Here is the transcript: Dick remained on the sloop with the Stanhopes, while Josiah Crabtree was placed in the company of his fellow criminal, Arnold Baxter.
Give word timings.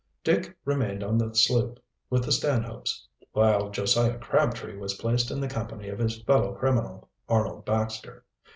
Dick 0.23 0.57
remained 0.65 1.03
on 1.03 1.19
the 1.19 1.31
sloop 1.35 1.79
with 2.09 2.23
the 2.23 2.31
Stanhopes, 2.31 3.05
while 3.33 3.69
Josiah 3.69 4.17
Crabtree 4.17 4.75
was 4.75 4.95
placed 4.95 5.29
in 5.29 5.39
the 5.39 5.47
company 5.47 5.89
of 5.89 5.99
his 5.99 6.23
fellow 6.23 6.55
criminal, 6.55 7.07
Arnold 7.29 7.65
Baxter. 7.65 8.25